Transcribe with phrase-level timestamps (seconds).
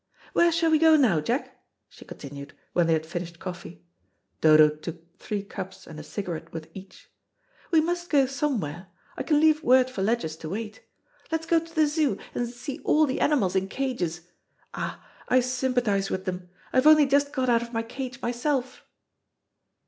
[0.33, 3.85] "Where shall we go now, Jack?" she continued, when they had finished coffee
[4.41, 7.11] Dodo took three cups and a cigarette with each.
[7.69, 8.87] "We must go somewhere.
[9.15, 10.81] I can leave word for Ledgers to wait.
[11.31, 14.21] Let's go to the Zoo and see all the animals in cages.
[14.73, 16.49] Ah, I sympathise with them.
[16.73, 18.83] I have only just got out of my cage myself."